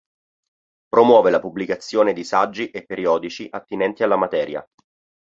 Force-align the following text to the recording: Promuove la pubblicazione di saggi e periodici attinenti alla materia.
Promuove 0.87 1.29
la 1.29 1.39
pubblicazione 1.39 2.13
di 2.13 2.23
saggi 2.23 2.71
e 2.71 2.83
periodici 2.87 3.47
attinenti 3.51 4.01
alla 4.01 4.17
materia. 4.17 4.67